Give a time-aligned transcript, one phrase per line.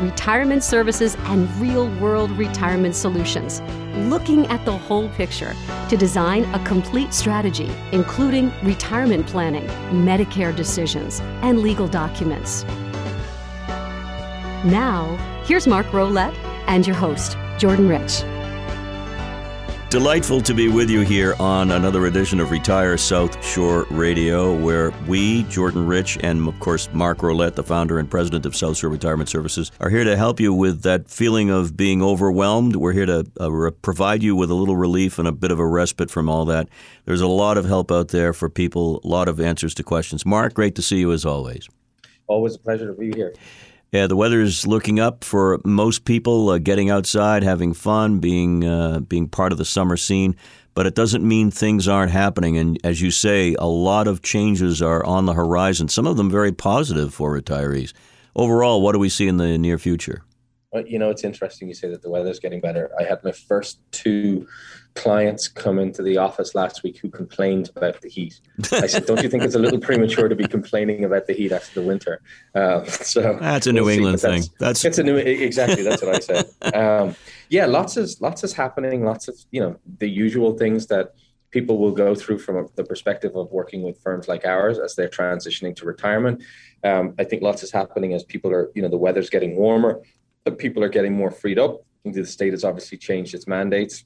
[0.00, 3.62] Retirement services and real world retirement solutions.
[4.10, 5.54] Looking at the whole picture
[5.88, 9.66] to design a complete strategy, including retirement planning,
[10.04, 12.64] Medicare decisions, and legal documents.
[14.64, 18.22] Now, here's Mark Rolette and your host, Jordan Rich.
[19.88, 24.90] Delightful to be with you here on another edition of Retire South Shore Radio, where
[25.06, 28.90] we, Jordan Rich, and of course Mark Rolette, the founder and president of South Shore
[28.90, 32.74] Retirement Services, are here to help you with that feeling of being overwhelmed.
[32.74, 35.66] We're here to uh, provide you with a little relief and a bit of a
[35.66, 36.68] respite from all that.
[37.04, 40.26] There's a lot of help out there for people, a lot of answers to questions.
[40.26, 41.68] Mark, great to see you as always.
[42.26, 43.34] Always a pleasure to be here.
[43.92, 46.50] Yeah, the weather's looking up for most people.
[46.50, 50.36] Uh, getting outside, having fun, being uh, being part of the summer scene,
[50.74, 52.58] but it doesn't mean things aren't happening.
[52.58, 55.88] And as you say, a lot of changes are on the horizon.
[55.88, 57.92] Some of them very positive for retirees.
[58.34, 60.22] Overall, what do we see in the near future?
[60.72, 62.90] Well, you know, it's interesting you say that the weather's getting better.
[63.00, 64.46] I had my first two
[64.96, 68.40] clients come into the office last week who complained about the heat.
[68.72, 71.52] I said, "Don't you think it's a little premature to be complaining about the heat
[71.52, 72.20] after the winter?"
[72.54, 74.40] Um, so that's a New we'll England thing.
[74.58, 75.82] That's, that's it's a new exactly.
[75.82, 76.74] That's what I said.
[76.74, 77.14] Um,
[77.50, 79.04] yeah, lots is lots is happening.
[79.04, 81.14] Lots of you know the usual things that
[81.50, 85.08] people will go through from the perspective of working with firms like ours as they're
[85.08, 86.42] transitioning to retirement.
[86.82, 90.00] Um, I think lots is happening as people are you know the weather's getting warmer,
[90.44, 91.82] but people are getting more freed up.
[92.04, 94.04] The state has obviously changed its mandates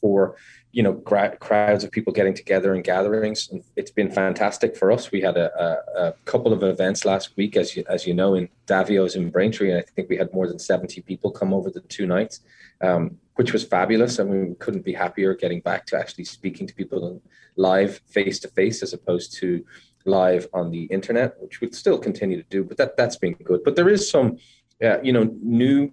[0.00, 0.36] for
[0.72, 3.48] you know gra- crowds of people getting together and gatherings.
[3.50, 5.10] And it's been fantastic for us.
[5.10, 8.34] We had a, a, a, couple of events last week, as you, as you know,
[8.34, 11.70] in Davio's in Braintree, and I think we had more than seventy people come over
[11.70, 12.40] the two nights,
[12.82, 14.20] um, which was fabulous.
[14.20, 17.22] I mean, we couldn't be happier getting back to actually speaking to people
[17.56, 19.64] live, face to face, as opposed to
[20.04, 22.62] live on the internet, which we'll still continue to do.
[22.62, 23.62] But that that's been good.
[23.64, 24.38] But there is some,
[24.84, 25.90] uh, you know, new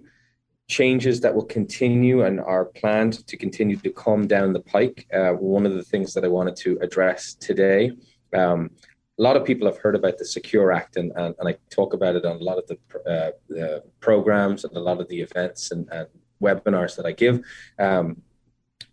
[0.74, 5.06] changes that will continue and are planned to continue to come down the pike.
[5.14, 7.92] Uh, one of the things that I wanted to address today.
[8.34, 8.72] Um,
[9.20, 11.94] a lot of people have heard about the Secure Act, and, and, and I talk
[11.94, 12.78] about it on a lot of the,
[13.14, 16.08] uh, the programs and a lot of the events and, and
[16.42, 17.46] webinars that I give.
[17.78, 18.24] Um,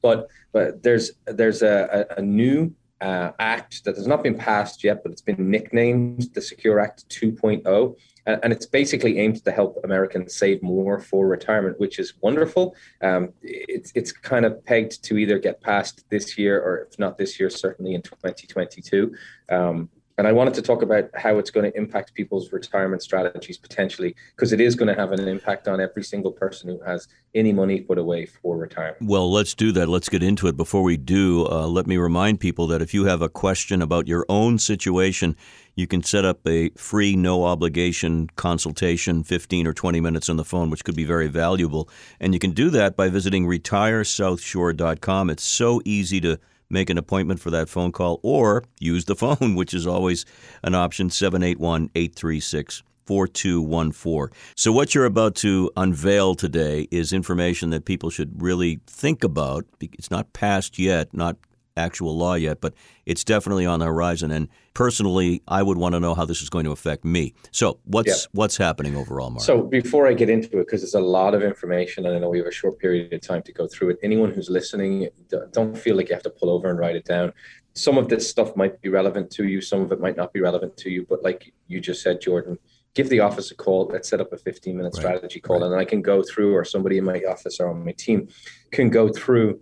[0.03, 4.85] but but there's there's a, a, a new uh, act that has not been passed
[4.85, 7.97] yet, but it's been nicknamed the Secure Act 2.0
[8.43, 12.75] and it's basically aimed to help Americans save more for retirement, which is wonderful.
[13.03, 17.19] Um, it's it's kind of pegged to either get passed this year, or if not
[17.19, 19.15] this year, certainly in 2022.
[19.51, 19.89] Um,
[20.21, 24.15] and I wanted to talk about how it's going to impact people's retirement strategies potentially,
[24.37, 27.55] because it is going to have an impact on every single person who has any
[27.55, 29.01] money put away for retirement.
[29.01, 29.89] Well, let's do that.
[29.89, 30.59] Let's get into it.
[30.59, 34.09] Before we do, uh, let me remind people that if you have a question about
[34.09, 35.37] your own situation,
[35.75, 40.45] you can set up a free, no obligation consultation, 15 or 20 minutes on the
[40.45, 41.89] phone, which could be very valuable.
[42.21, 45.31] And you can do that by visiting retiresouthshore.com.
[45.31, 46.39] It's so easy to
[46.71, 50.25] make an appointment for that phone call or use the phone, which is always
[50.63, 54.37] an option 781 836 4214.
[54.55, 59.67] So, what you're about to unveil today is information that people should really think about.
[59.81, 61.37] It's not passed yet, not
[61.81, 62.75] actual law yet, but
[63.07, 64.31] it's definitely on the horizon.
[64.31, 67.35] And personally, I would want to know how this is going to affect me.
[67.51, 68.31] So, what's yeah.
[68.33, 69.43] what's happening overall, Mark?
[69.43, 72.29] So, before I get into it, because there's a lot of information, and I know
[72.29, 73.99] we have a short period of time to go through it.
[74.03, 75.09] Anyone who's listening,
[75.53, 77.33] don't feel like you have to pull over and write it down.
[77.75, 79.61] Some of this stuff might be relevant to you.
[79.61, 81.07] Some of it might not be relevant to you.
[81.09, 82.59] But like you just said, Jordan,
[82.95, 83.89] give the office a call.
[83.93, 85.01] Let's set up a 15 minute right.
[85.01, 85.67] strategy call, right.
[85.67, 88.29] and I can go through, or somebody in my office or on my team
[88.71, 89.61] can go through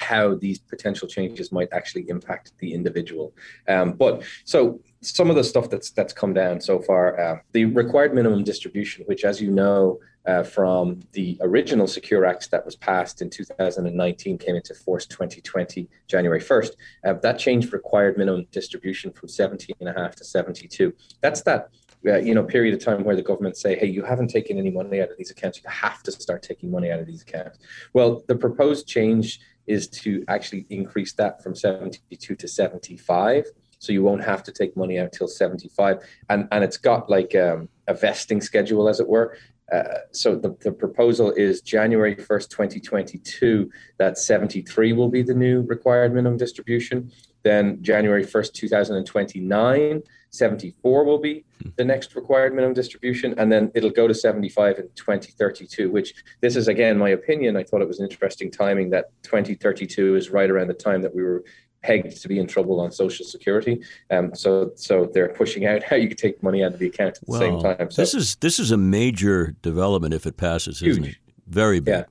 [0.00, 3.34] how these potential changes might actually impact the individual.
[3.66, 7.66] Um, but so some of the stuff that's that's come down so far, uh, the
[7.66, 12.76] required minimum distribution, which, as you know, uh, from the original Secure Act that was
[12.76, 16.70] passed in 2019, came into force 2020 January 1st.
[17.04, 20.92] Uh, that changed required minimum distribution from 70 and a half to 72.
[21.22, 21.70] That's that
[22.06, 24.70] uh, you know period of time where the government say hey you haven't taken any
[24.70, 27.58] money out of these accounts you have to start taking money out of these accounts
[27.92, 33.44] well the proposed change is to actually increase that from 72 to 75
[33.78, 35.98] so you won't have to take money out till 75
[36.30, 39.36] and and it's got like um, a vesting schedule as it were.
[39.72, 45.60] Uh, so the, the proposal is January 1st, 2022, that 73 will be the new
[45.62, 47.10] required minimum distribution.
[47.42, 51.70] Then January 1st, 2029, 74 will be hmm.
[51.76, 55.90] the next required minimum distribution, and then it'll go to 75 in 2032.
[55.90, 57.56] Which this is again my opinion.
[57.56, 61.14] I thought it was an interesting timing that 2032 is right around the time that
[61.14, 61.44] we were
[61.82, 63.82] pegged to be in trouble on Social Security.
[64.10, 67.18] Um, so so they're pushing out how you can take money out of the account
[67.22, 67.90] at the same time.
[67.90, 70.90] So this is this is a major development if it passes, huge.
[70.90, 71.16] isn't it?
[71.46, 71.94] Very big.
[71.94, 72.04] Yeah.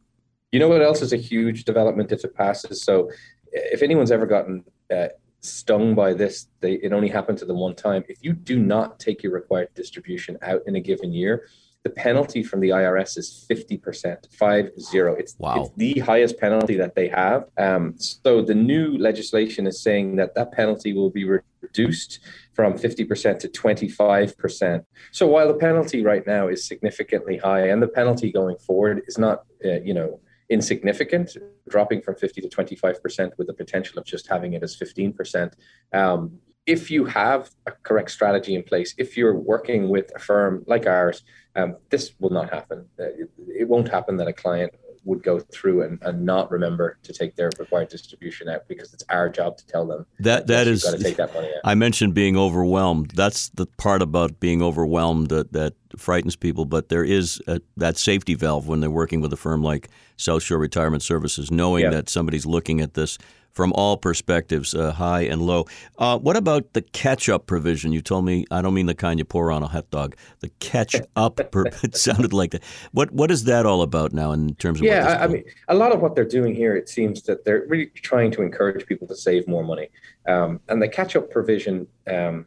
[0.52, 2.82] You know what else is a huge development if it passes?
[2.82, 3.12] So
[3.52, 5.08] if anyone's ever gotten uh,
[5.42, 8.04] stung by this, they, it only happened to them one time.
[8.08, 11.48] If you do not take your required distribution out in a given year,
[11.84, 15.16] the penalty from the IRS is 50%, five zero.
[15.16, 15.62] It's, wow.
[15.62, 17.46] it's the highest penalty that they have.
[17.58, 21.24] Um, so the new legislation is saying that that penalty will be
[21.62, 22.20] reduced
[22.54, 24.84] from 50% to 25%.
[25.12, 29.18] So while the penalty right now is significantly high and the penalty going forward is
[29.18, 31.36] not, uh, you know, insignificant,
[31.70, 35.54] dropping from 50 to 25% with the potential of just having it as 15%.
[35.94, 40.64] Um, if you have a correct strategy in place, if you're working with a firm
[40.68, 41.24] like ours,
[41.56, 42.86] um, this will not happen.
[43.00, 43.30] Uh, it,
[43.62, 44.74] it, won't happen that a client
[45.08, 49.06] would go through and, and not remember to take their required distribution out because it's
[49.10, 51.62] our job to tell them that that is got to take that money out.
[51.64, 53.12] I mentioned being overwhelmed.
[53.12, 56.66] That's the part about being overwhelmed that, that frightens people.
[56.66, 60.44] But there is a, that safety valve when they're working with a firm like South
[60.44, 61.92] Shore Retirement Services, knowing yeah.
[61.92, 63.18] that somebody's looking at this
[63.54, 65.66] from all perspectives, uh, high and low.
[65.98, 67.92] Uh, what about the catch-up provision?
[67.92, 70.16] You told me I don't mean the kind you pour on a hot dog.
[70.40, 71.36] The catch-up.
[71.52, 72.64] per, it sounded like that.
[72.92, 74.86] What What is that all about now in terms of?
[74.86, 77.66] Yeah, I, I, mean, a lot of what they're doing here, it seems that they're
[77.68, 79.90] really trying to encourage people to save more money,
[80.28, 81.88] um, and the catch-up provision.
[82.08, 82.46] Um,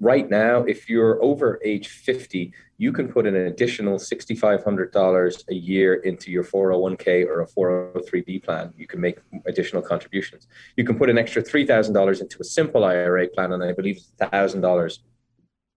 [0.00, 5.94] right now, if you're over age 50, you can put an additional $6,500 a year
[5.94, 8.72] into your 401k or a 403b plan.
[8.76, 10.46] You can make additional contributions.
[10.76, 14.12] You can put an extra $3,000 into a simple IRA plan, and I believe it's
[14.20, 14.98] $1,000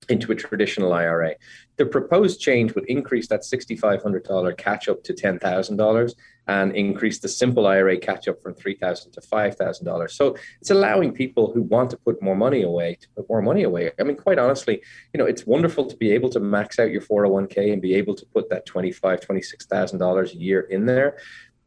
[0.10, 1.36] into a traditional IRA.
[1.78, 6.14] The proposed change would increase that $6,500 catch up to $10,000
[6.48, 10.12] and increase the simple IRA catch up from 3,000 to $5,000.
[10.12, 13.64] So it's allowing people who want to put more money away to put more money
[13.64, 13.92] away.
[14.00, 14.82] I mean, quite honestly,
[15.14, 18.16] you know, it's wonderful to be able to max out your 401k and be able
[18.16, 21.18] to put that $25,000, $26,000 a year in there.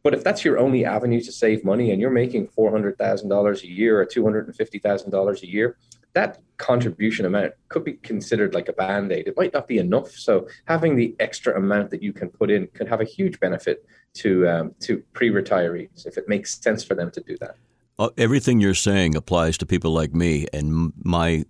[0.03, 4.01] But if that's your only avenue to save money and you're making $400,000 a year
[4.01, 5.77] or $250,000 a year,
[6.15, 9.29] that contribution amount could be considered like a band aid.
[9.29, 10.11] It might not be enough.
[10.11, 13.85] So having the extra amount that you can put in can have a huge benefit
[14.15, 17.57] to um, to pre-retirees if it makes sense for them to do that.
[17.97, 21.45] Uh, everything you're saying applies to people like me and my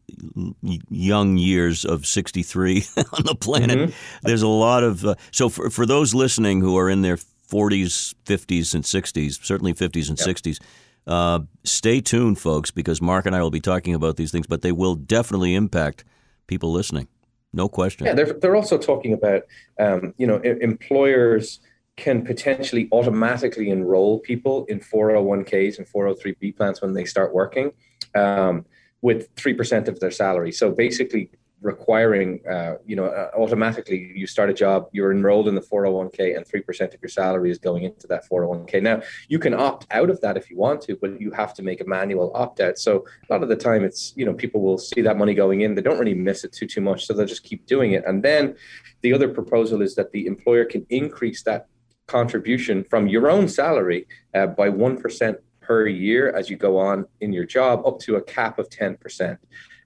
[0.90, 3.78] young years of 63 on the planet.
[3.78, 4.26] Mm-hmm.
[4.26, 7.18] There's a lot of uh, so for for those listening who are in their
[7.50, 10.28] 40s, 50s, and 60s, certainly 50s and yep.
[10.28, 10.58] 60s
[11.06, 14.62] uh, stay tuned, folks, because Mark and I will be talking about these things, but
[14.62, 16.04] they will definitely impact
[16.46, 17.08] people listening.
[17.52, 18.06] No question.
[18.06, 19.42] Yeah, they're, they're also talking about,
[19.78, 21.60] um, you know, employers
[21.96, 27.72] can potentially automatically enroll people in 401ks and 403b plans when they start working
[28.16, 28.66] um,
[29.00, 30.50] with 3% of their salary.
[30.50, 31.30] So basically,
[31.64, 36.36] requiring, uh, you know, uh, automatically you start a job, you're enrolled in the 401k,
[36.36, 38.82] and 3% of your salary is going into that 401k.
[38.82, 41.62] Now, you can opt out of that if you want to, but you have to
[41.62, 42.78] make a manual opt out.
[42.78, 45.62] So a lot of the time, it's, you know, people will see that money going
[45.62, 47.06] in, they don't really miss it too, too much.
[47.06, 48.04] So they'll just keep doing it.
[48.06, 48.56] And then
[49.00, 51.66] the other proposal is that the employer can increase that
[52.06, 57.32] contribution from your own salary uh, by 1% per year as you go on in
[57.32, 59.38] your job up to a cap of 10%.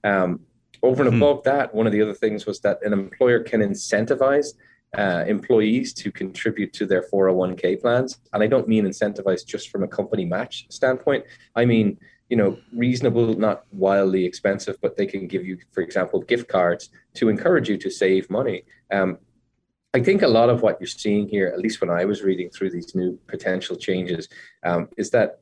[0.03, 0.41] Um,
[0.83, 1.21] over and hmm.
[1.21, 4.53] above that, one of the other things was that an employer can incentivize
[4.97, 8.19] uh, employees to contribute to their 401k plans.
[8.33, 11.25] And I don't mean incentivize just from a company match standpoint.
[11.55, 16.21] I mean, you know, reasonable, not wildly expensive, but they can give you, for example,
[16.21, 18.63] gift cards to encourage you to save money.
[18.91, 19.17] Um,
[19.93, 22.49] I think a lot of what you're seeing here, at least when I was reading
[22.51, 24.29] through these new potential changes,
[24.63, 25.39] um, is that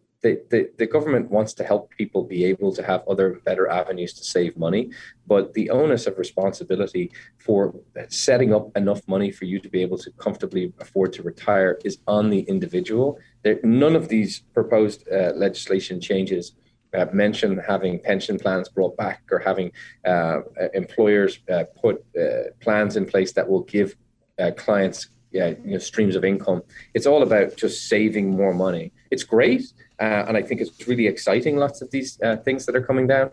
[0.49, 4.23] the, the, government wants to help people be able to have other better avenues to
[4.23, 4.91] save money,
[5.27, 7.73] but the onus of responsibility for
[8.09, 11.99] setting up enough money for you to be able to comfortably afford to retire is
[12.07, 13.19] on the individual.
[13.43, 16.53] There, none of these proposed uh, legislation changes
[16.93, 19.71] uh, mention having pension plans brought back or having
[20.05, 20.39] uh,
[20.73, 23.95] employers uh, put uh, plans in place that will give
[24.39, 26.61] uh, clients you know, streams of income.
[26.93, 28.93] It's all about just saving more money.
[29.11, 31.57] It's great uh, and I think it's really exciting.
[31.57, 33.31] Lots of these uh, things that are coming down,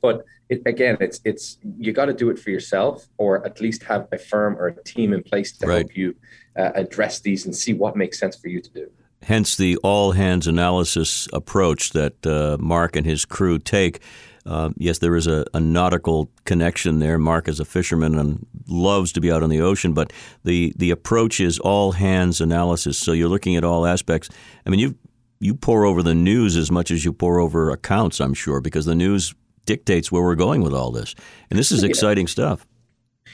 [0.00, 3.82] but it, again, it's it's you got to do it for yourself, or at least
[3.84, 5.78] have a firm or a team in place to right.
[5.78, 6.14] help you
[6.56, 8.90] uh, address these and see what makes sense for you to do.
[9.22, 14.00] hence the all hands analysis approach that uh, Mark and his crew take.
[14.46, 17.18] Uh, yes, there is a, a, nautical connection there.
[17.18, 20.12] Mark is a fisherman and loves to be out on the ocean, but
[20.44, 22.98] the, the approach is all hands analysis.
[22.98, 24.28] So you're looking at all aspects.
[24.66, 24.98] I mean, you
[25.40, 28.86] you pour over the news as much as you pour over accounts, I'm sure, because
[28.86, 29.34] the news
[29.66, 31.14] dictates where we're going with all this.
[31.50, 32.66] And this is exciting stuff.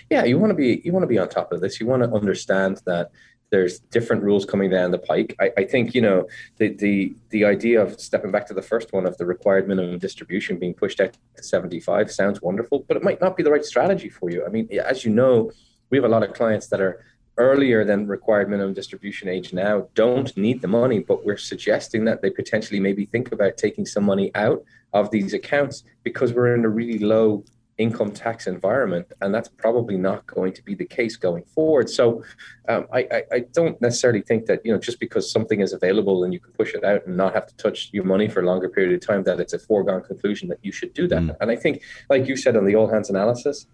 [0.09, 1.81] Yeah, you want to be you want to be on top of this.
[1.81, 3.11] You want to understand that
[3.51, 5.35] there's different rules coming down the pike.
[5.41, 8.93] I, I, think you know the the the idea of stepping back to the first
[8.93, 13.03] one of the required minimum distribution being pushed out to 75 sounds wonderful, but it
[13.03, 14.45] might not be the right strategy for you.
[14.45, 15.51] I mean, as you know,
[15.91, 17.05] we have a lot of clients that are
[17.41, 22.21] earlier than required minimum distribution age now don't need the money, but we're suggesting that
[22.21, 26.65] they potentially maybe think about taking some money out of these accounts because we're in
[26.65, 27.43] a really low
[27.79, 31.89] income tax environment, and that's probably not going to be the case going forward.
[31.89, 32.23] So,
[32.69, 36.25] um, I, I, I, don't necessarily think that you know just because something is available
[36.25, 38.45] and you can push it out and not have to touch your money for a
[38.45, 41.23] longer period of time that it's a foregone conclusion that you should do that.
[41.23, 41.37] Mm.
[41.41, 43.67] And I think, like you said on the all hands analysis,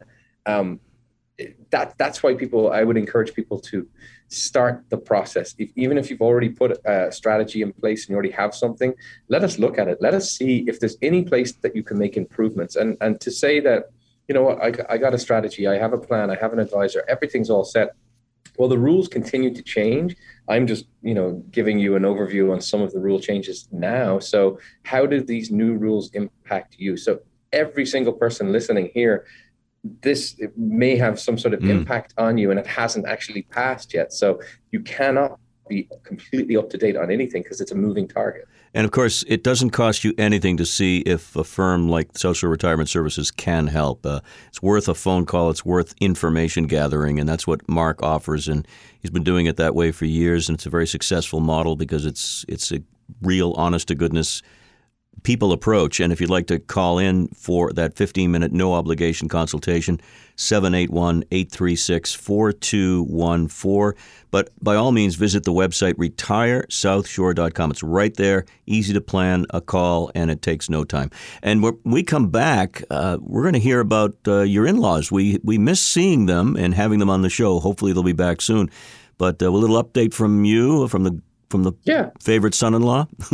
[0.47, 0.79] um,
[1.71, 3.87] that that's why people I would encourage people to
[4.29, 5.55] start the process.
[5.59, 8.95] If, even if you've already put a strategy in place and you already have something,
[9.29, 9.99] let us look at it.
[10.01, 12.77] Let us see if there's any place that you can make improvements.
[12.77, 13.91] And and to say that,
[14.29, 16.59] you know what, I, I got a strategy, I have a plan, I have an
[16.59, 17.91] advisor, everything's all set.
[18.59, 20.17] Well, the rules continue to change.
[20.49, 24.19] I'm just, you know, giving you an overview on some of the rule changes now.
[24.19, 26.97] So, how do these new rules impact you?
[26.97, 27.21] So,
[27.53, 29.27] every single person listening here
[30.03, 31.71] this may have some sort of mm.
[31.71, 34.13] impact on you and it hasn't actually passed yet.
[34.13, 34.41] So
[34.73, 38.47] you cannot be completely up to date on anything because it's a moving target.
[38.75, 42.37] And of course, it doesn't cost you anything to see if a firm like South
[42.37, 44.05] Shore Retirement Services can help.
[44.05, 48.49] Uh, it's worth a phone call, it's worth information gathering, and that's what Mark offers.
[48.49, 48.69] And
[49.01, 52.05] he's been doing it that way for years, and it's a very successful model because
[52.05, 52.83] it's it's a
[53.23, 54.43] real, honest to goodness
[55.23, 56.01] people approach.
[56.01, 60.01] And if you'd like to call in for that 15 minute no obligation consultation,
[60.37, 64.03] 781 836 4214.
[64.31, 67.71] But by all means, visit the website retiresouthshore.com.
[67.71, 71.11] It's right there, easy to plan a call, and it takes no time.
[71.43, 75.11] And when we come back, uh, we're going to hear about uh, your in laws.
[75.11, 77.59] We, we miss seeing them and having them on the show.
[77.61, 78.71] Hopefully, they'll be back soon.
[79.19, 82.11] But uh, a little update from you, from the from the yeah.
[82.21, 83.07] favorite son-in-law?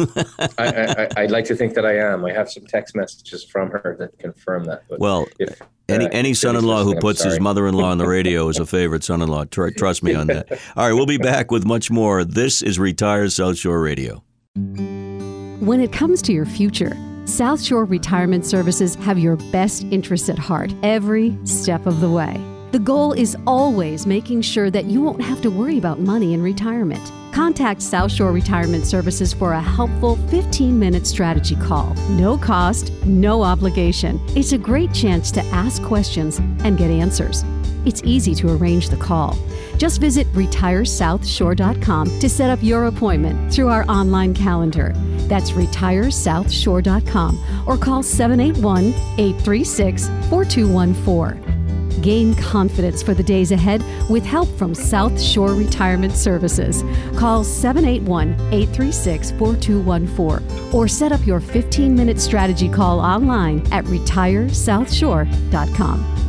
[0.59, 2.25] I, I, would like to think that I am.
[2.25, 4.83] I have some text messages from her that confirm that.
[4.88, 8.59] But well, if, any uh, any son-in-law who puts his mother-in-law on the radio is
[8.59, 9.47] a favorite son-in-law.
[9.47, 10.50] Tr- trust me on that.
[10.76, 12.25] All right, we'll be back with much more.
[12.25, 14.23] This is Retire South Shore Radio.
[14.54, 20.38] When it comes to your future, South Shore Retirement Services have your best interests at
[20.38, 22.51] heart every step of the way.
[22.72, 26.40] The goal is always making sure that you won't have to worry about money in
[26.40, 27.12] retirement.
[27.30, 31.92] Contact South Shore Retirement Services for a helpful 15 minute strategy call.
[32.08, 34.18] No cost, no obligation.
[34.28, 37.44] It's a great chance to ask questions and get answers.
[37.84, 39.36] It's easy to arrange the call.
[39.76, 44.94] Just visit retiresouthshore.com to set up your appointment through our online calendar.
[45.28, 51.51] That's retiresouthshore.com or call 781 836 4214.
[52.00, 56.82] Gain confidence for the days ahead with help from South Shore Retirement Services.
[57.16, 66.21] Call 781 836 4214 or set up your 15 minute strategy call online at retiresouthshore.com.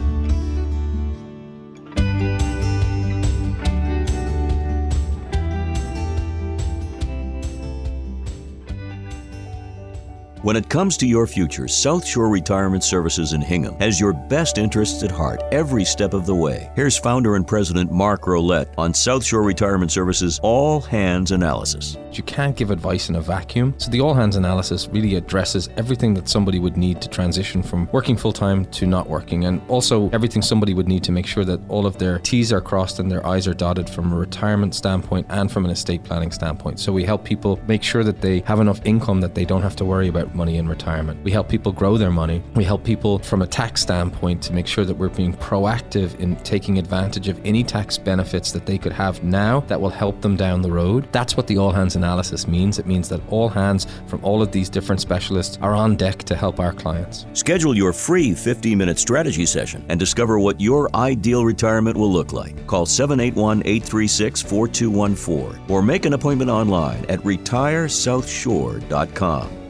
[10.43, 14.57] When it comes to your future, South Shore Retirement Services in Hingham has your best
[14.57, 16.69] interests at heart every step of the way.
[16.75, 21.95] Here's founder and president Mark Rolette on South Shore Retirement Services All Hands Analysis.
[22.13, 26.13] You can't give advice in a vacuum, so the All Hands Analysis really addresses everything
[26.13, 30.11] that somebody would need to transition from working full time to not working, and also
[30.11, 33.09] everything somebody would need to make sure that all of their T's are crossed and
[33.09, 36.79] their I's are dotted from a retirement standpoint and from an estate planning standpoint.
[36.79, 39.75] So we help people make sure that they have enough income that they don't have
[39.77, 41.23] to worry about money in retirement.
[41.23, 42.43] We help people grow their money.
[42.53, 46.35] We help people from a tax standpoint to make sure that we're being proactive in
[46.37, 50.35] taking advantage of any tax benefits that they could have now that will help them
[50.35, 51.07] down the road.
[51.11, 52.02] That's what the all hands analysis
[52.47, 52.79] means.
[52.79, 56.35] It means that all hands from all of these different specialists are on deck to
[56.35, 57.25] help our clients.
[57.33, 62.33] Schedule your free 15 minute strategy session and discover what your ideal retirement will look
[62.33, 62.67] like.
[62.67, 69.63] Call 781 836 4214 or make an appointment online at retiresouthshore.com.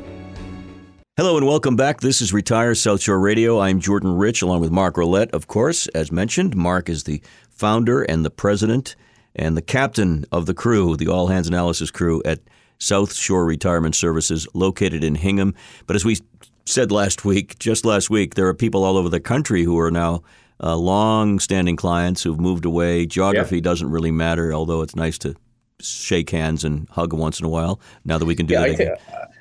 [1.15, 2.01] Hello and welcome back.
[2.01, 3.59] This is Retire South Shore Radio.
[3.59, 5.85] I'm Jordan Rich along with Mark Rolette, of course.
[5.89, 7.21] As mentioned, Mark is the
[7.51, 8.95] founder and the president
[9.35, 12.39] and the captain of the crew, the All Hands Analysis crew at
[12.79, 15.53] South Shore Retirement Services, located in Hingham.
[15.87, 16.17] But as we
[16.65, 19.91] said last week, just last week, there are people all over the country who are
[19.91, 20.23] now
[20.61, 23.05] uh, long-standing clients who've moved away.
[23.05, 23.61] Geography yeah.
[23.61, 25.35] doesn't really matter, although it's nice to
[25.79, 27.79] shake hands and hug once in a while.
[28.05, 28.95] Now that we can do yeah, that I again.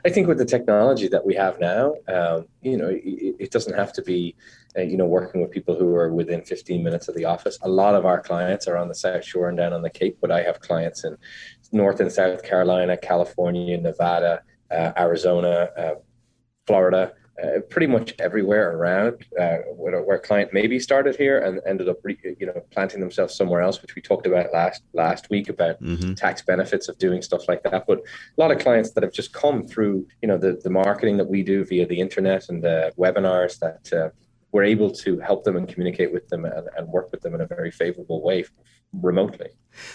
[0.04, 3.74] I think with the technology that we have now, um, you know, it, it, doesn't
[3.74, 4.34] have to be,
[4.76, 7.56] uh, you know, working with people who are within 15 minutes of the office.
[7.62, 10.18] A lot of our clients are on the South Shore and down on the Cape,
[10.20, 11.16] but I have clients in
[11.70, 14.42] North and South Carolina, California, Nevada,
[14.72, 15.94] uh, Arizona, uh,
[16.66, 21.60] Florida uh, pretty much everywhere around uh, where, where, a client maybe started here and
[21.66, 25.30] ended up re, you know planting themselves somewhere else which we talked about last last
[25.30, 26.12] week about mm-hmm.
[26.12, 29.32] tax benefits of doing stuff like that but a lot of clients that have just
[29.32, 32.92] come through you know the, the marketing that we do via the internet and the
[32.98, 34.10] webinars that uh,
[34.52, 37.40] we're able to help them and communicate with them and, and work with them in
[37.40, 38.44] a very favorable way
[38.92, 39.48] remotely.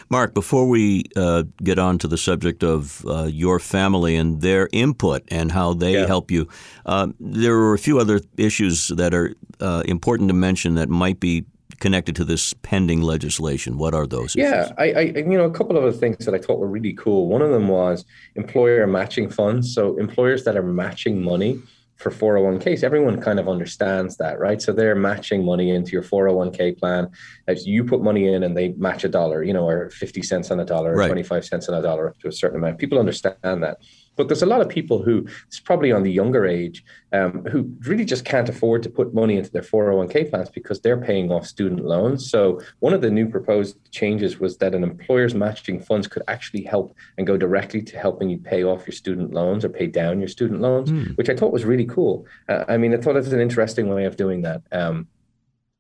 [0.09, 4.69] Mark, before we uh, get on to the subject of uh, your family and their
[4.71, 6.07] input and how they yeah.
[6.07, 6.47] help you,
[6.85, 11.19] uh, there are a few other issues that are uh, important to mention that might
[11.19, 11.45] be
[11.79, 13.77] connected to this pending legislation.
[13.77, 14.35] What are those?
[14.35, 16.93] Yeah, I, I, you know, a couple of other things that I thought were really
[16.93, 17.27] cool.
[17.27, 18.03] One of them was
[18.35, 19.73] employer matching funds.
[19.73, 21.61] So employers that are matching money
[21.97, 24.61] for 401ks everyone kind of understands that right?
[24.61, 27.09] So they're matching money into your 401k plan.
[27.47, 30.51] As you put money in and they match a dollar you know or 50 cents
[30.51, 31.07] on a dollar or right.
[31.07, 32.79] 25 cents on a dollar up to a certain amount.
[32.79, 33.77] People understand that
[34.17, 36.83] but there's a lot of people who, it's probably on the younger age,
[37.13, 40.99] um, who really just can't afford to put money into their 401k plans because they're
[40.99, 42.29] paying off student loans.
[42.29, 46.63] So one of the new proposed changes was that an employer's matching funds could actually
[46.63, 50.19] help and go directly to helping you pay off your student loans or pay down
[50.19, 51.15] your student loans, mm.
[51.17, 52.25] which I thought was really cool.
[52.49, 54.63] Uh, I mean, I thought it was an interesting way of doing that.
[54.71, 55.07] Um,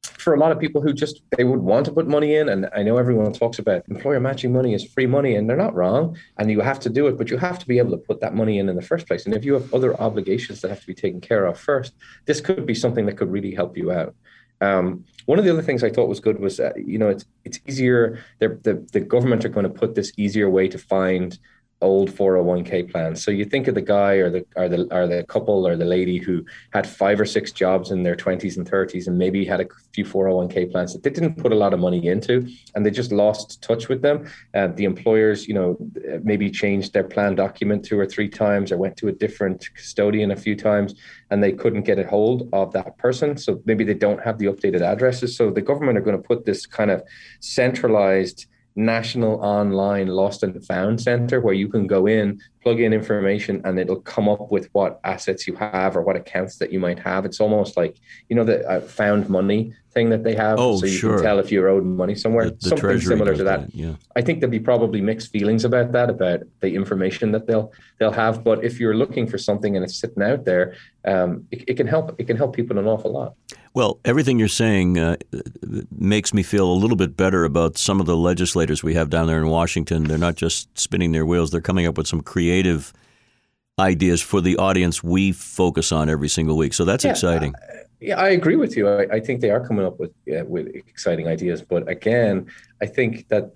[0.09, 2.69] for a lot of people who just they would want to put money in and
[2.75, 6.17] i know everyone talks about employer matching money is free money and they're not wrong
[6.37, 8.33] and you have to do it but you have to be able to put that
[8.33, 10.87] money in in the first place and if you have other obligations that have to
[10.87, 11.93] be taken care of first
[12.25, 14.15] this could be something that could really help you out
[14.59, 17.25] um, one of the other things I thought was good was, uh, you know, it's
[17.45, 18.23] it's easier.
[18.39, 21.37] The the government are going to put this easier way to find
[21.81, 23.23] old 401k plans.
[23.23, 25.85] So you think of the guy or the or the or the couple or the
[25.85, 29.61] lady who had five or six jobs in their 20s and 30s and maybe had
[29.61, 32.89] a few 401k plans that they didn't put a lot of money into and they
[32.89, 34.27] just lost touch with them.
[34.55, 35.77] Uh, the employers, you know,
[36.23, 40.31] maybe changed their plan document two or three times or went to a different custodian
[40.31, 40.95] a few times
[41.29, 43.37] and they couldn't get a hold of that person.
[43.37, 45.37] So maybe they don't have the updated addresses.
[45.37, 47.03] So the government are going to put this kind of
[47.39, 53.61] centralized national online lost and found center where you can go in plug in information
[53.63, 56.99] and it'll come up with what assets you have or what accounts that you might
[56.99, 57.23] have.
[57.23, 57.95] It's almost like
[58.29, 60.59] you know the uh, found money thing that they have?
[60.59, 61.15] Oh, so you sure.
[61.15, 62.45] can tell if you're owed money somewhere?
[62.49, 63.61] The, the something similar to that.
[63.61, 63.93] that yeah.
[64.15, 68.11] I think there'll be probably mixed feelings about that about the information that they'll they'll
[68.11, 68.43] have.
[68.43, 71.87] But if you're looking for something and it's sitting out there um, it, it can
[71.87, 73.33] help it can help people an awful lot
[73.77, 75.17] well, everything you're saying uh,
[75.91, 79.27] makes me feel a little bit better about some of the legislators we have down
[79.27, 80.05] there in Washington.
[80.05, 82.91] They're not just spinning their wheels, they're coming up with some creative
[83.77, 86.73] ideas for the audience we focus on every single week.
[86.73, 87.53] So that's yeah, exciting.
[87.53, 88.89] Uh, yeah, I agree with you.
[88.89, 91.61] I, I think they are coming up with with exciting ideas.
[91.61, 92.47] But again,
[92.81, 93.53] I think that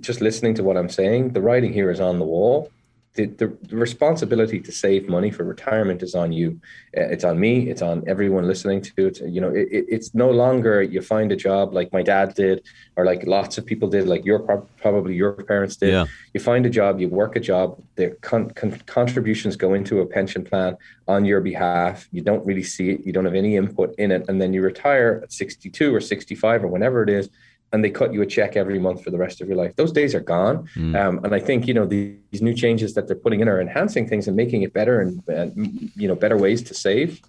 [0.00, 2.70] just listening to what I'm saying, the writing here is on the wall
[3.18, 6.60] the, the, responsibility to save money for retirement is on you.
[6.96, 7.68] Uh, it's on me.
[7.68, 9.20] It's on everyone listening to it.
[9.20, 12.62] You know, it, it's no longer you find a job like my dad did,
[12.94, 14.38] or like lots of people did, like your
[14.80, 15.90] probably your parents did.
[15.90, 16.06] Yeah.
[16.32, 17.82] You find a job, you work a job.
[17.96, 20.76] The con- con- contributions go into a pension plan
[21.08, 22.08] on your behalf.
[22.12, 23.04] You don't really see it.
[23.04, 26.62] You don't have any input in it, and then you retire at 62 or 65
[26.64, 27.28] or whenever it is
[27.72, 29.76] and they cut you a check every month for the rest of your life.
[29.76, 30.68] Those days are gone.
[30.74, 30.98] Mm.
[30.98, 33.60] Um, and I think you know these, these, new changes that they're putting in are
[33.60, 37.20] enhancing things and making it better and, and you know better ways to save.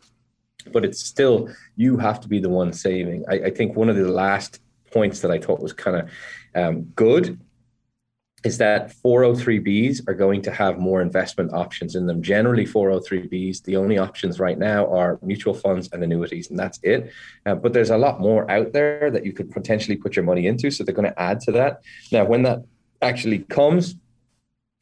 [0.72, 3.26] But it's still you have to be the one saving.
[3.30, 6.10] I, I think one of the last points that I thought was kind of
[6.56, 7.40] um, good
[8.44, 12.22] is that 403bs are going to have more investment options in them.
[12.22, 17.12] Generally, 403bs, the only options right now are mutual funds and annuities, and that's it.
[17.46, 20.48] Uh, but there's a lot more out there that you could potentially put your money
[20.48, 20.72] into.
[20.72, 21.82] So they're going to add to that.
[22.12, 22.64] Now, when that
[23.02, 23.96] actually comes,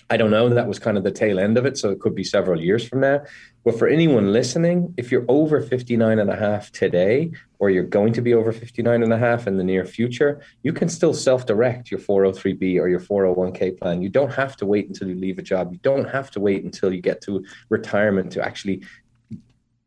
[0.10, 0.48] I don't know.
[0.48, 1.78] That was kind of the tail end of it.
[1.78, 3.24] So it could be several years from now.
[3.66, 8.14] But for anyone listening, if you're over 59 and a half today, or you're going
[8.14, 11.92] to be over 59 and a half in the near future, you can still self-direct
[11.92, 14.02] your 403b or your 401k plan.
[14.02, 15.74] You don't have to wait until you leave a job.
[15.74, 18.84] You don't have to wait until you get to retirement to actually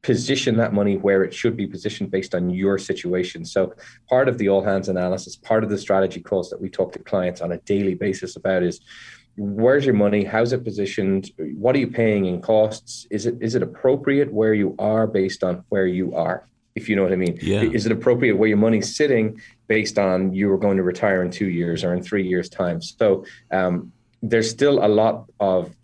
[0.02, 3.44] position that money where it should be positioned based on your situation.
[3.44, 3.74] So
[4.08, 6.98] part of the all hands analysis, part of the strategy calls that we talk to
[6.98, 8.80] clients on a daily basis about is
[9.36, 13.06] where's your money how's it positioned what are you paying in costs?
[13.10, 16.46] Is it is it appropriate where you are based on where you are?
[16.74, 17.38] If you know what I mean.
[17.42, 17.62] Yeah.
[17.62, 21.30] Is it appropriate where your money's sitting based on you are going to retire in
[21.30, 22.80] two years or in three years' time?
[22.80, 25.74] So um, there's still a lot of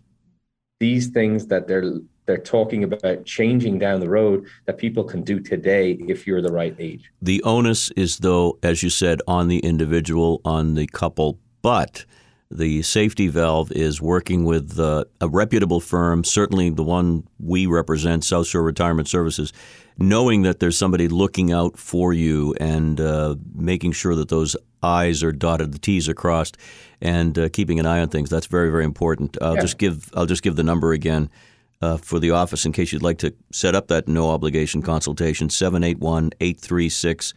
[0.79, 5.39] these things that they're they're talking about changing down the road that people can do
[5.39, 7.09] today if you're the right age.
[7.21, 12.05] The onus is, though, as you said, on the individual, on the couple, but
[12.49, 18.23] the safety valve is working with uh, a reputable firm, certainly the one we represent,
[18.23, 19.51] South Shore Retirement Services,
[19.97, 25.23] knowing that there's somebody looking out for you and uh, making sure that those I's
[25.23, 26.55] are dotted, the T's are crossed,
[27.01, 28.29] and uh, keeping an eye on things.
[28.29, 29.37] That's very, very important.
[29.41, 29.61] I'll Yeah.
[29.61, 31.29] just give I'll just give the number again
[31.81, 35.49] uh, for the office in case you'd like to set up that no obligation consultation
[35.49, 37.33] 781 836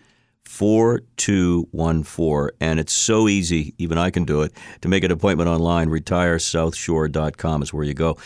[0.50, 2.56] 4214.
[2.60, 5.88] And it's so easy, even I can do it, to make an appointment online.
[5.88, 8.16] RetireSouthShore.com is where you go.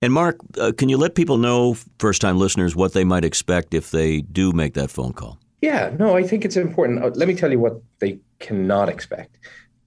[0.00, 3.74] And Mark, uh, can you let people know, first time listeners, what they might expect
[3.74, 5.38] if they do make that phone call?
[5.60, 7.04] Yeah, no, I think it's important.
[7.04, 9.38] Uh, Let me tell you what they cannot expect.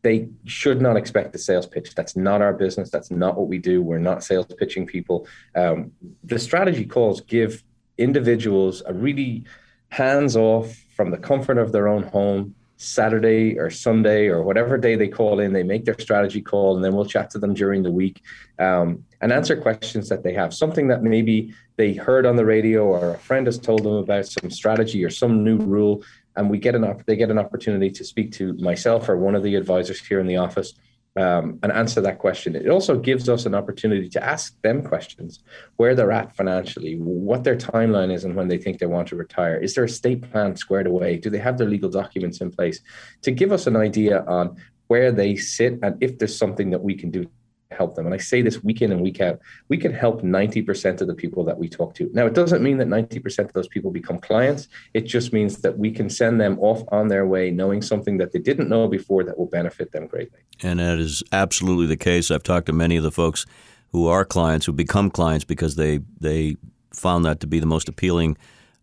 [0.04, 1.96] They should not expect a sales pitch.
[1.96, 2.90] That's not our business.
[2.90, 3.82] That's not what we do.
[3.82, 5.28] We're not sales pitching people.
[5.56, 5.92] Um,
[6.24, 7.64] the strategy calls give
[7.98, 9.46] individuals a really
[9.90, 14.96] hands off from the comfort of their own home Saturday or Sunday or whatever day
[14.96, 15.54] they call in.
[15.54, 18.22] They make their strategy call, and then we'll chat to them during the week
[18.60, 20.54] um, and answer questions that they have.
[20.54, 24.26] Something that maybe they heard on the radio or a friend has told them about
[24.26, 26.04] some strategy or some new rule,
[26.36, 29.36] and we get an op- they get an opportunity to speak to myself or one
[29.36, 30.74] of the advisors here in the office
[31.16, 32.56] um, and answer that question.
[32.56, 35.44] It also gives us an opportunity to ask them questions
[35.78, 39.16] where they're at financially, what their timeline is, and when they think they want to
[39.16, 39.58] retire.
[39.58, 41.18] Is their estate plan squared away?
[41.18, 42.82] Do they have their legal documents in place?
[43.22, 46.96] To give us an idea on where they sit and if there's something that we
[46.96, 47.26] can do
[47.72, 48.06] help them.
[48.06, 51.14] And I say this week in and week out, we can help 90% of the
[51.14, 52.10] people that we talk to.
[52.14, 54.68] Now, it doesn't mean that 90% of those people become clients.
[54.94, 58.32] It just means that we can send them off on their way knowing something that
[58.32, 60.40] they didn't know before that will benefit them greatly.
[60.62, 62.32] And that is absolutely the case.
[62.32, 63.46] I've talked to many of the folks
[63.92, 66.58] who are clients, who become clients because they they
[66.94, 68.38] found that to be the most appealing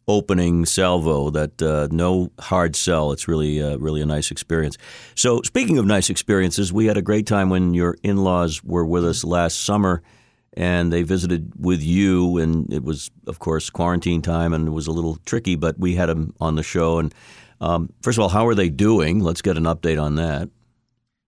[0.07, 1.31] opening salvo.
[1.31, 3.13] That uh, no hard sell.
[3.13, 4.79] It's really uh, really a nice experience.
[5.15, 9.05] So speaking of nice experiences, we had a great time when your in-laws were with
[9.05, 10.03] us last summer.
[10.55, 14.87] And they visited with you, and it was, of course, quarantine time, and it was
[14.87, 15.57] a little tricky.
[15.57, 16.99] But we had them on the show.
[16.99, 17.15] And
[17.63, 19.21] um, first of all, how are they doing?
[19.21, 20.51] Let's get an update on that.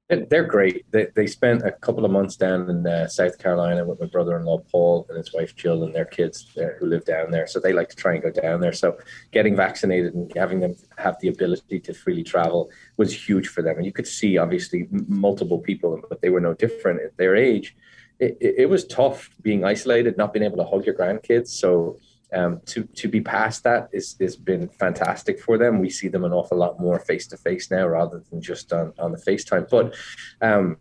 [0.08, 0.84] They're- great.
[0.90, 4.58] They, they spent a couple of months down in uh, South Carolina with my brother-in-law
[4.70, 7.46] Paul and his wife Jill and their kids uh, who live down there.
[7.46, 8.74] So they like to try and go down there.
[8.74, 8.98] So
[9.32, 13.76] getting vaccinated and having them have the ability to freely travel was huge for them.
[13.76, 17.74] And you could see obviously multiple people, but they were no different at their age.
[18.20, 21.48] It, it, it was tough being isolated, not being able to hug your grandkids.
[21.48, 21.98] So
[22.32, 25.80] um, to to be past that is has been fantastic for them.
[25.80, 28.92] We see them an awful lot more face to face now rather than just on,
[28.98, 29.68] on the FaceTime.
[29.68, 29.94] But
[30.40, 30.76] um,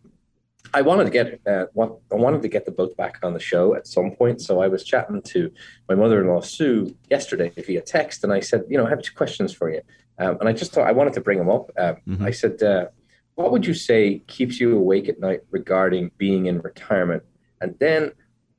[0.73, 3.39] I wanted to get uh, what I wanted to get the both back on the
[3.39, 4.41] show at some point.
[4.41, 5.51] So I was chatting to
[5.89, 9.53] my mother-in-law Sue yesterday via text, and I said, you know, I have two questions
[9.53, 9.81] for you,
[10.17, 11.69] um, and I just thought I wanted to bring them up.
[11.77, 12.25] Um, Mhm.
[12.25, 12.87] I said, uh,
[13.35, 17.23] what would you say keeps you awake at night regarding being in retirement,
[17.61, 18.11] and then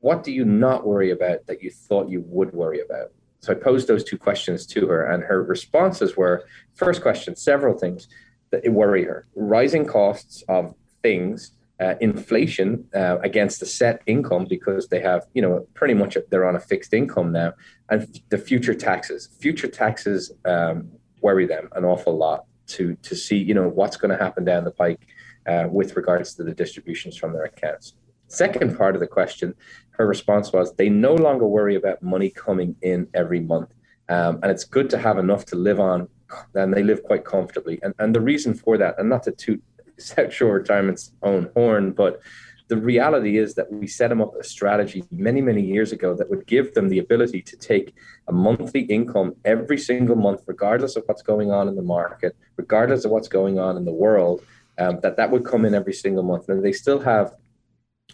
[0.04, 3.08] what do you not worry about that you thought you would worry about?
[3.40, 7.74] So I posed those two questions to her, and her responses were: first question, several
[7.82, 8.08] things
[8.50, 14.88] that worry her, rising costs of things uh, inflation uh, against the set income because
[14.88, 17.54] they have, you know, pretty much they're on a fixed income now,
[17.88, 19.30] and the future taxes.
[19.40, 20.90] Future taxes um,
[21.22, 24.64] worry them an awful lot to to see, you know, what's going to happen down
[24.64, 25.02] the pike
[25.46, 27.94] uh, with regards to the distributions from their accounts.
[28.34, 29.54] Second part of the question,
[29.90, 33.70] her response was they no longer worry about money coming in every month.
[34.08, 36.08] Um, and it's good to have enough to live on,
[36.54, 37.78] and they live quite comfortably.
[37.82, 39.62] And, and the reason for that, and not to toot
[39.98, 42.20] South Shore Retirement's own horn, but
[42.68, 46.30] the reality is that we set them up a strategy many, many years ago that
[46.30, 47.94] would give them the ability to take
[48.26, 53.04] a monthly income every single month, regardless of what's going on in the market, regardless
[53.04, 54.42] of what's going on in the world,
[54.78, 56.48] um, that that would come in every single month.
[56.48, 57.34] And they still have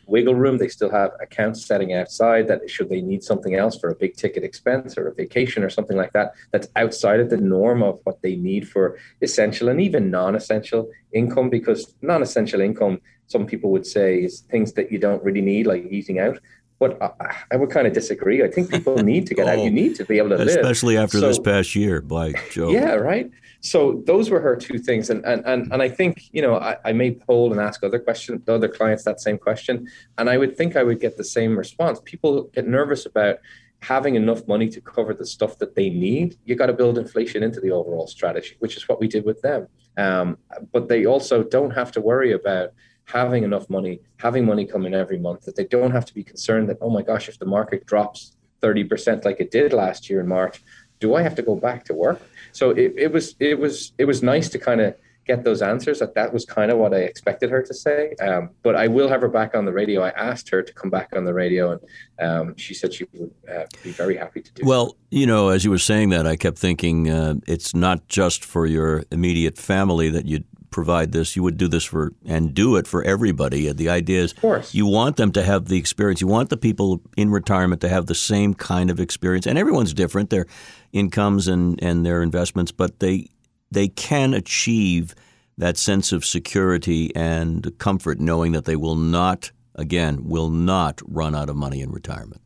[0.06, 0.58] wiggle room.
[0.58, 4.16] They still have accounts setting outside that should they need something else for a big
[4.16, 8.00] ticket expense or a vacation or something like that, that's outside of the norm of
[8.04, 11.48] what they need for essential and even non-essential income.
[11.48, 15.86] Because non-essential income, some people would say, is things that you don't really need, like
[15.90, 16.38] eating out.
[16.80, 18.42] But I, I, would kind of disagree.
[18.42, 19.58] I think people need to get oh, out.
[19.58, 22.00] You oh, need to be able to especially live, especially after so, this past year.
[22.00, 23.30] By Joe, yeah, right.
[23.60, 26.78] So those were her two things, and and and, and I think you know I,
[26.84, 29.86] I may poll and ask other questions, other clients that same question,
[30.18, 32.00] and I would think I would get the same response.
[32.04, 33.36] People get nervous about
[33.82, 36.36] having enough money to cover the stuff that they need.
[36.44, 39.40] You got to build inflation into the overall strategy, which is what we did with
[39.42, 39.68] them.
[39.96, 40.38] Um,
[40.72, 42.70] but they also don't have to worry about
[43.12, 45.44] having enough money, having money coming every month.
[45.44, 48.36] That they don't have to be concerned that oh my gosh, if the market drops
[48.60, 50.62] thirty percent like it did last year in March,
[51.00, 52.20] do I have to go back to work?
[52.52, 54.94] So it, it was it was it was nice to kind of
[55.26, 55.98] get those answers.
[56.00, 58.14] That that was kind of what I expected her to say.
[58.20, 60.02] Um, but I will have her back on the radio.
[60.02, 61.80] I asked her to come back on the radio, and
[62.28, 64.62] um, she said she would uh, be very happy to do.
[64.64, 68.44] Well, you know, as you were saying that, I kept thinking uh, it's not just
[68.44, 71.36] for your immediate family that you provide this.
[71.36, 73.68] You would do this for and do it for everybody.
[73.68, 74.74] Uh, the idea is, of course.
[74.74, 76.20] you want them to have the experience.
[76.20, 79.94] You want the people in retirement to have the same kind of experience, and everyone's
[79.94, 80.30] different.
[80.30, 80.46] Their
[80.92, 83.28] incomes and, and their investments, but they
[83.70, 85.14] they can achieve
[85.58, 91.34] that sense of security and comfort knowing that they will not again will not run
[91.34, 92.40] out of money in retirement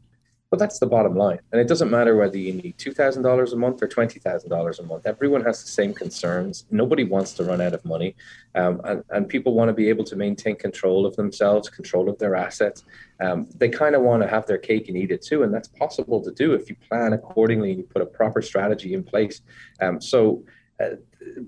[0.55, 1.41] but that's the bottom line.
[1.51, 5.05] And it doesn't matter whether you need $2000 a month or $20000 a month.
[5.05, 6.65] Everyone has the same concerns.
[6.71, 8.15] Nobody wants to run out of money.
[8.55, 12.21] Um, and, and people want to be able to maintain control of themselves control of
[12.21, 12.85] their assets.
[13.19, 15.67] Um, they kind of want to have their cake and eat it too and that's
[15.67, 19.41] possible to do if you plan accordingly and you put a proper strategy in place.
[19.81, 20.45] Um, so
[20.81, 20.91] uh,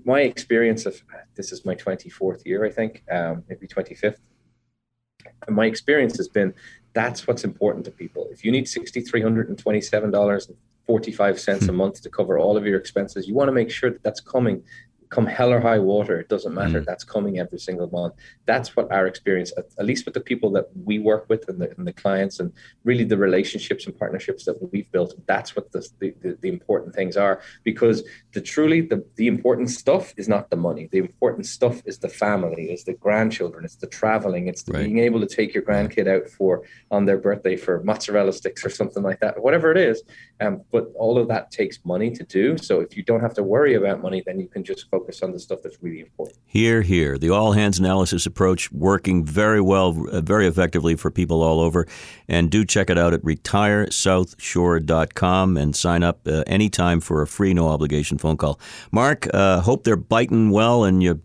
[0.03, 1.01] my experience of
[1.35, 4.17] this is my 24th year, I think, um, maybe 25th.
[5.47, 6.53] And my experience has been
[6.97, 8.27] that's what's important to people.
[8.31, 11.75] If you need $6,327.45 a hmm.
[11.75, 14.63] month to cover all of your expenses, you want to make sure that that's coming
[15.09, 16.81] come hell or high water, it doesn't matter.
[16.81, 16.85] Mm.
[16.85, 18.15] That's coming every single month.
[18.45, 21.61] That's what our experience, at, at, least with the people that we work with and
[21.61, 22.51] the, and the, clients, and
[22.83, 25.13] really the relationships and partnerships that we've built.
[25.25, 27.41] That's what the, the, the important things are.
[27.63, 30.89] Because the truly the, the important stuff is not the money.
[30.91, 34.85] The important stuff is the family, is the grandchildren, it's the traveling, it's the right.
[34.85, 38.69] being able to take your grandkid out for on their birthday for mozzarella sticks or
[38.69, 40.03] something like that, whatever it is.
[40.39, 42.57] Um, but all of that takes money to do.
[42.57, 45.31] So if you don't have to worry about money, then you can just focus on
[45.31, 46.37] the stuff that's really important.
[46.45, 47.17] Here, here.
[47.17, 51.87] The all hands analysis approach working very well, uh, very effectively for people all over.
[52.27, 57.53] And do check it out at retiresouthshore.com and sign up uh, anytime for a free,
[57.53, 58.59] no obligation phone call.
[58.91, 61.19] Mark, uh, hope they're biting well and your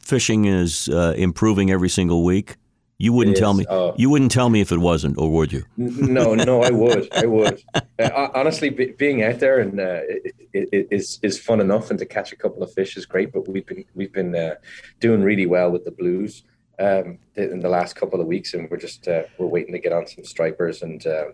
[0.00, 2.56] fishing is uh, improving every single week.
[3.00, 3.64] You wouldn't tell me.
[3.68, 5.64] Uh, you wouldn't tell me if it wasn't, or would you?
[5.76, 7.08] No, no, I would.
[7.12, 7.62] I would.
[8.00, 11.98] Uh, honestly, be, being out there and uh, it, it is is fun enough, and
[11.98, 13.32] to catch a couple of fish is great.
[13.32, 14.54] But we've been we've been uh,
[15.00, 16.44] doing really well with the blues
[16.78, 19.92] um, in the last couple of weeks, and we're just uh, we're waiting to get
[19.92, 21.04] on some stripers and.
[21.06, 21.24] Uh,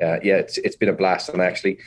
[0.00, 1.28] yeah, it's it's been a blast.
[1.28, 1.78] And actually,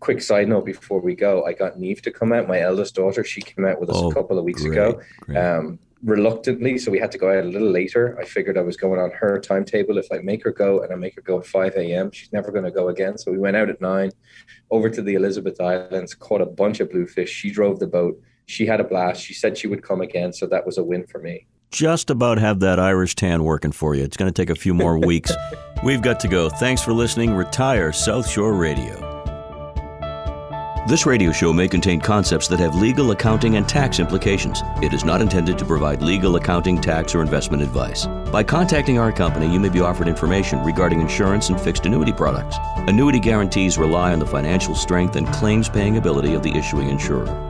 [0.00, 2.48] quick side note before we go, I got Neve to come out.
[2.48, 5.00] My eldest daughter, she came out with us oh, a couple of weeks great, ago.
[5.20, 5.38] Great.
[5.38, 8.18] Um, reluctantly, so we had to go out a little later.
[8.20, 9.98] I figured I was going on her timetable.
[9.98, 12.50] If I make her go and I make her go at 5 a.m., she's never
[12.50, 13.18] going to go again.
[13.18, 14.10] So we went out at nine
[14.70, 17.30] over to the Elizabeth Islands, caught a bunch of bluefish.
[17.30, 18.20] She drove the boat.
[18.46, 19.22] She had a blast.
[19.22, 20.32] She said she would come again.
[20.32, 21.46] So that was a win for me.
[21.70, 24.02] Just about have that Irish tan working for you.
[24.02, 25.32] It's going to take a few more weeks.
[25.84, 26.48] We've got to go.
[26.48, 27.32] Thanks for listening.
[27.32, 29.09] Retire South Shore Radio.
[30.90, 34.60] This radio show may contain concepts that have legal, accounting, and tax implications.
[34.82, 38.08] It is not intended to provide legal, accounting, tax, or investment advice.
[38.32, 42.56] By contacting our company, you may be offered information regarding insurance and fixed annuity products.
[42.88, 47.49] Annuity guarantees rely on the financial strength and claims paying ability of the issuing insurer.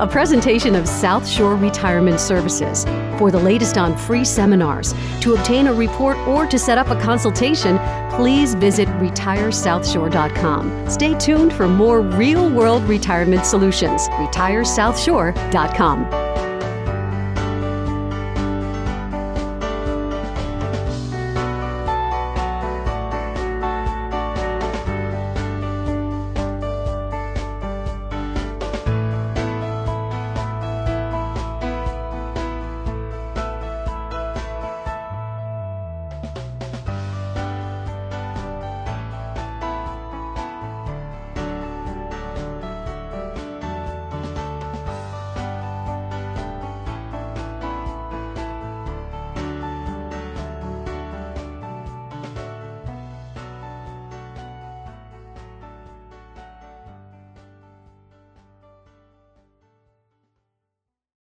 [0.00, 2.86] a presentation of South Shore Retirement Services.
[3.18, 6.98] For the latest on free seminars, to obtain a report, or to set up a
[7.00, 7.78] consultation,
[8.16, 10.90] please visit retiresouthshore.com.
[10.90, 14.08] Stay tuned for more real world retirement solutions.
[14.08, 16.19] RetireSouthshore.com.